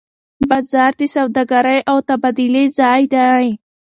[0.49, 3.45] بازار د سوداګرۍ او تبادلې ځای دی.